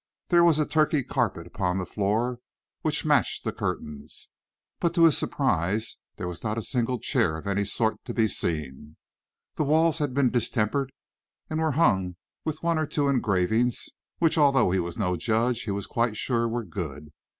[0.29, 2.39] There was a Turkey carpet upon the floor
[2.81, 4.29] which matched the curtains,
[4.79, 8.25] but to his surprise there was not a single chair of any sort to be
[8.27, 8.95] seen.
[9.57, 10.91] The walls had been distempered
[11.51, 15.71] and were hung with one or two engravings which, although he was no judge, he
[15.71, 17.11] was quite sure were good.